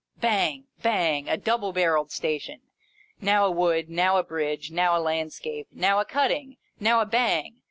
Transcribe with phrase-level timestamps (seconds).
[0.17, 1.29] Bang, bang!
[1.29, 2.59] A double barrelled Station!
[3.21, 7.57] Now a wood, now a bridge, now a landscape, now a cutting, now a Bang